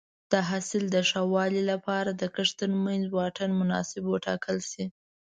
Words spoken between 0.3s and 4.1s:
د حاصل د ښه والي لپاره د کښت ترمنځ واټن مناسب